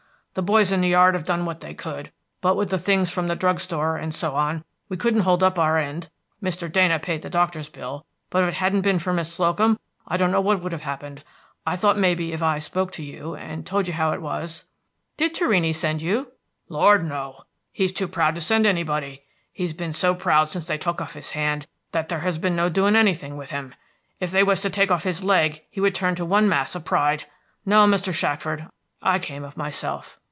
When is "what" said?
1.43-1.59, 10.39-10.61